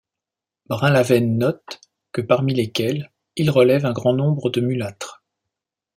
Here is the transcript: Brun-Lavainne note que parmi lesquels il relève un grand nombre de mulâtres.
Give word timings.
Brun-Lavainne 0.65 1.37
note 1.37 1.79
que 2.11 2.21
parmi 2.21 2.55
lesquels 2.55 3.11
il 3.35 3.51
relève 3.51 3.85
un 3.85 3.91
grand 3.93 4.13
nombre 4.13 4.49
de 4.49 4.59
mulâtres. 4.59 5.21